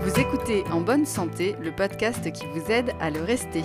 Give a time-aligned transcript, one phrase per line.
[0.00, 3.62] Vous écoutez En bonne santé, le podcast qui vous aide à le rester.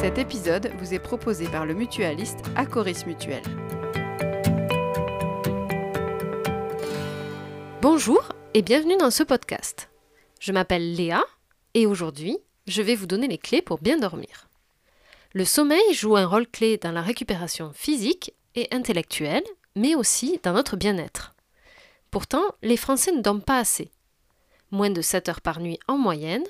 [0.00, 3.42] Cet épisode vous est proposé par le mutualiste Acoris Mutuel.
[7.82, 9.90] Bonjour et bienvenue dans ce podcast.
[10.40, 11.24] Je m'appelle Léa
[11.74, 14.48] et aujourd'hui, je vais vous donner les clés pour bien dormir.
[15.32, 19.44] Le sommeil joue un rôle clé dans la récupération physique et intellectuelle,
[19.76, 21.34] mais aussi dans notre bien-être.
[22.10, 23.92] Pourtant, les Français ne dorment pas assez.
[24.72, 26.44] Moins de 7 heures par nuit en moyenne,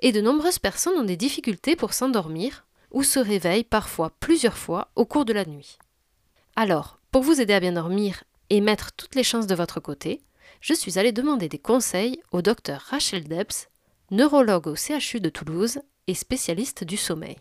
[0.00, 4.88] et de nombreuses personnes ont des difficultés pour s'endormir ou se réveillent parfois plusieurs fois
[4.94, 5.78] au cours de la nuit.
[6.54, 10.22] Alors, pour vous aider à bien dormir et mettre toutes les chances de votre côté,
[10.60, 13.68] je suis allée demander des conseils au docteur Rachel Debs,
[14.10, 17.36] neurologue au CHU de Toulouse et spécialiste du sommeil.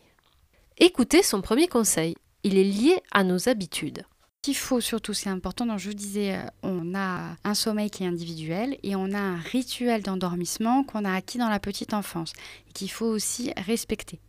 [0.78, 4.04] Écoutez son premier conseil, il est lié à nos habitudes.
[4.46, 8.04] Qu'il faut surtout, c'est important, donc je vous disais, euh, on a un sommeil qui
[8.04, 12.32] est individuel et on a un rituel d'endormissement qu'on a acquis dans la petite enfance
[12.70, 14.20] et qu'il faut aussi respecter.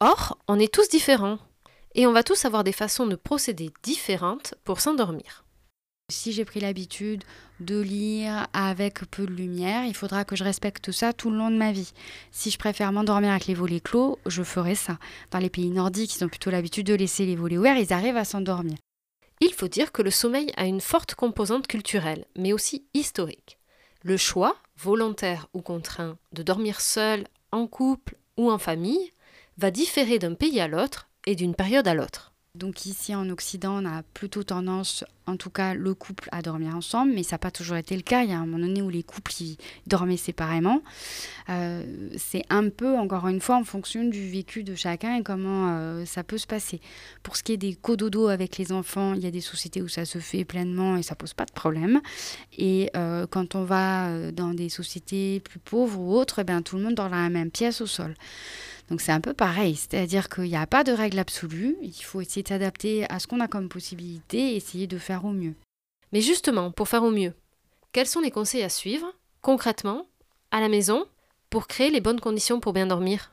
[0.00, 1.38] Or, on est tous différents
[1.94, 5.44] et on va tous avoir des façons de procéder différentes pour s'endormir.
[6.10, 7.22] Si j'ai pris l'habitude
[7.60, 11.52] de lire avec peu de lumière, il faudra que je respecte ça tout le long
[11.52, 11.92] de ma vie.
[12.32, 14.98] Si je préfère m'endormir avec les volets clos, je ferai ça.
[15.30, 18.16] Dans les pays nordiques, ils ont plutôt l'habitude de laisser les volets ouverts, ils arrivent
[18.16, 18.78] à s'endormir.
[19.40, 23.58] Il faut dire que le sommeil a une forte composante culturelle, mais aussi historique.
[24.02, 29.12] Le choix, volontaire ou contraint, de dormir seul, en couple ou en famille,
[29.58, 32.33] va différer d'un pays à l'autre et d'une période à l'autre.
[32.54, 36.76] Donc ici en Occident, on a plutôt tendance, en tout cas le couple, à dormir
[36.76, 38.22] ensemble, mais ça n'a pas toujours été le cas.
[38.22, 39.32] Il y a un moment donné où les couples
[39.88, 40.80] dormaient séparément.
[41.48, 41.82] Euh,
[42.16, 46.04] c'est un peu, encore une fois, en fonction du vécu de chacun et comment euh,
[46.04, 46.80] ça peut se passer.
[47.24, 49.88] Pour ce qui est des cododos avec les enfants, il y a des sociétés où
[49.88, 52.00] ça se fait pleinement et ça pose pas de problème.
[52.56, 56.76] Et euh, quand on va dans des sociétés plus pauvres ou autres, eh bien, tout
[56.76, 58.14] le monde dort dans la même pièce au sol.
[58.88, 62.20] Donc c'est un peu pareil, c'est-à-dire qu'il n'y a pas de règle absolue, il faut
[62.20, 65.54] essayer de s'adapter à ce qu'on a comme possibilité et essayer de faire au mieux.
[66.12, 67.32] Mais justement, pour faire au mieux,
[67.92, 69.06] quels sont les conseils à suivre,
[69.40, 70.06] concrètement,
[70.50, 71.06] à la maison,
[71.48, 73.32] pour créer les bonnes conditions pour bien dormir?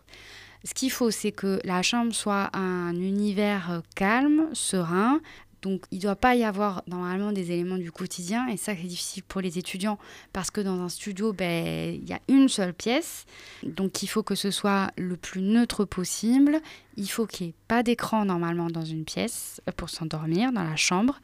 [0.63, 5.19] Ce qu'il faut, c'est que la chambre soit un univers calme, serein,
[5.61, 8.87] donc il ne doit pas y avoir normalement des éléments du quotidien et ça c'est
[8.87, 9.99] difficile pour les étudiants
[10.33, 13.25] parce que dans un studio, ben, il y a une seule pièce.
[13.63, 16.61] Donc il faut que ce soit le plus neutre possible.
[16.97, 20.75] Il faut qu'il n'y ait pas d'écran normalement dans une pièce pour s'endormir dans la
[20.75, 21.19] chambre.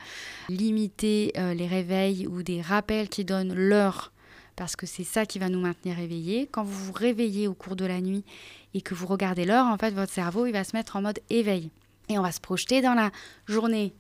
[0.50, 4.12] Limiter euh, les réveils ou des rappels qui donnent l'heure
[4.56, 6.48] parce que c'est ça qui va nous maintenir éveillés.
[6.52, 8.24] Quand vous vous réveillez au cours de la nuit
[8.74, 11.20] et que vous regardez l'heure, en fait votre cerveau il va se mettre en mode
[11.32, 11.72] éveil.
[12.10, 13.12] Et on va se projeter dans la
[13.48, 13.94] journée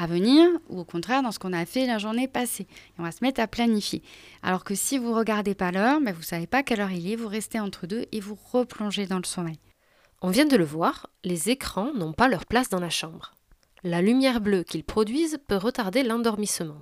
[0.00, 2.66] à venir ou au contraire dans ce qu'on a fait la journée passée.
[2.98, 4.02] On va se mettre à planifier.
[4.42, 7.16] Alors que si vous regardez pas l'heure, mais vous savez pas quelle heure il est,
[7.16, 9.58] vous restez entre deux et vous replongez dans le sommeil.
[10.22, 13.34] On vient de le voir, les écrans n'ont pas leur place dans la chambre.
[13.84, 16.80] La lumière bleue qu'ils produisent peut retarder l'endormissement.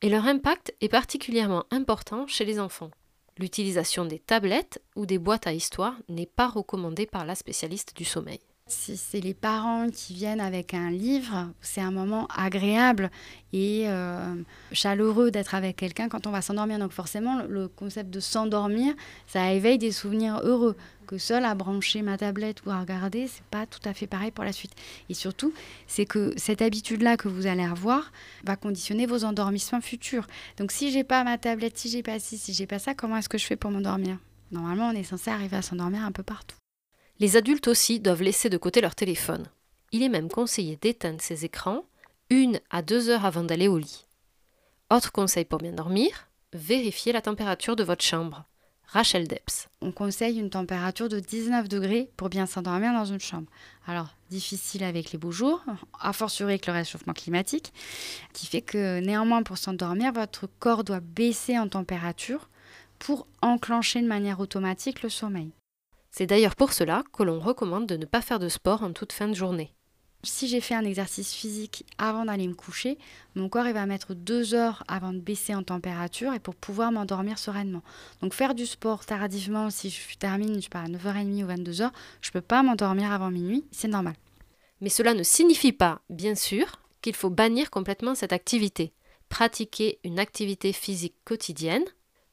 [0.00, 2.92] Et leur impact est particulièrement important chez les enfants.
[3.36, 8.04] L'utilisation des tablettes ou des boîtes à histoire n'est pas recommandée par la spécialiste du
[8.04, 8.38] sommeil.
[8.70, 13.10] Si c'est les parents qui viennent avec un livre, c'est un moment agréable
[13.52, 14.36] et euh,
[14.70, 16.78] chaleureux d'être avec quelqu'un quand on va s'endormir.
[16.78, 18.94] Donc forcément, le concept de s'endormir,
[19.26, 20.76] ça éveille des souvenirs heureux.
[21.08, 24.30] Que seul à brancher ma tablette ou à regarder, c'est pas tout à fait pareil
[24.30, 24.72] pour la suite.
[25.08, 25.52] Et surtout,
[25.88, 28.12] c'est que cette habitude-là que vous allez avoir
[28.44, 30.28] va conditionner vos endormissements futurs.
[30.58, 33.16] Donc si j'ai pas ma tablette, si j'ai pas ci, si j'ai pas ça, comment
[33.16, 34.18] est-ce que je fais pour m'endormir?
[34.52, 36.56] Normalement, on est censé arriver à s'endormir un peu partout.
[37.20, 39.46] Les adultes aussi doivent laisser de côté leur téléphone.
[39.92, 41.84] Il est même conseillé d'éteindre ces écrans
[42.30, 44.06] une à deux heures avant d'aller au lit.
[44.90, 48.46] Autre conseil pour bien dormir, vérifiez la température de votre chambre.
[48.86, 49.68] Rachel Debs.
[49.82, 53.48] On conseille une température de 19 degrés pour bien s'endormir dans une chambre.
[53.86, 55.62] Alors, difficile avec les beaux jours,
[56.00, 57.72] à fortiori avec le réchauffement climatique,
[58.32, 62.48] qui fait que néanmoins pour s'endormir, votre corps doit baisser en température
[62.98, 65.52] pour enclencher de manière automatique le sommeil.
[66.10, 69.12] C'est d'ailleurs pour cela que l'on recommande de ne pas faire de sport en toute
[69.12, 69.74] fin de journée.
[70.22, 72.98] Si j'ai fait un exercice physique avant d'aller me coucher,
[73.34, 76.92] mon corps il va mettre deux heures avant de baisser en température et pour pouvoir
[76.92, 77.82] m'endormir sereinement.
[78.20, 81.90] Donc faire du sport tardivement, si je termine je sais pas, à 9h30 ou 22h,
[82.20, 84.14] je ne peux pas m'endormir avant minuit, c'est normal.
[84.82, 86.66] Mais cela ne signifie pas, bien sûr,
[87.00, 88.92] qu'il faut bannir complètement cette activité.
[89.30, 91.84] Pratiquer une activité physique quotidienne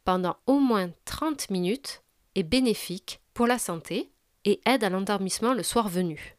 [0.03, 2.01] pendant au moins 30 minutes
[2.43, 4.11] bénéfique pour la santé
[4.45, 6.37] et aide à l'endormissement le soir venu.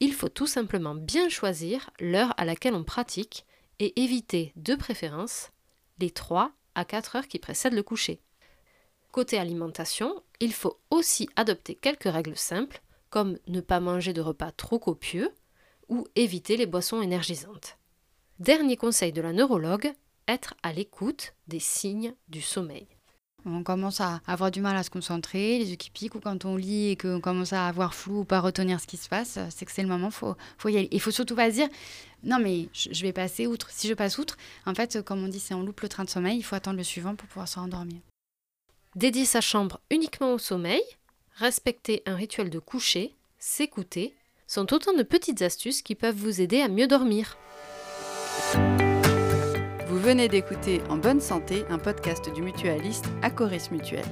[0.00, 3.44] Il faut tout simplement bien choisir l'heure à laquelle on pratique
[3.78, 5.50] et éviter de préférence
[5.98, 8.20] les 3 à 4 heures qui précèdent le coucher.
[9.12, 14.52] Côté alimentation, il faut aussi adopter quelques règles simples, comme ne pas manger de repas
[14.52, 15.34] trop copieux
[15.88, 17.76] ou éviter les boissons énergisantes.
[18.38, 19.92] Dernier conseil de la neurologue,
[20.28, 22.86] être à l'écoute des signes du sommeil.
[23.46, 26.44] On commence à avoir du mal à se concentrer, les yeux qui piquent, ou quand
[26.44, 29.38] on lit et qu'on commence à avoir flou ou pas retenir ce qui se passe,
[29.50, 30.88] c'est que c'est le moment, faut, faut y aller.
[30.92, 31.68] Il faut surtout pas se dire,
[32.22, 33.70] non mais je vais passer outre.
[33.70, 36.10] Si je passe outre, en fait, comme on dit, c'est on loupe le train de
[36.10, 38.00] sommeil, il faut attendre le suivant pour pouvoir se rendormir.
[38.96, 40.82] Dédier sa chambre uniquement au sommeil,
[41.36, 44.14] respecter un rituel de coucher, s'écouter,
[44.46, 47.36] sont autant de petites astuces qui peuvent vous aider à mieux dormir.
[50.02, 54.06] Venez d'écouter En bonne santé, un podcast du mutualiste Acoris Mutuel.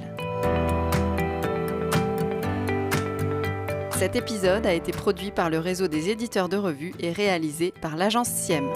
[3.97, 7.97] Cet épisode a été produit par le réseau des éditeurs de revues et réalisé par
[7.97, 8.69] l'agence SIEM.